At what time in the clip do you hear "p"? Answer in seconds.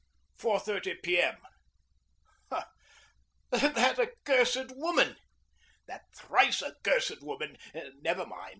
1.03-1.21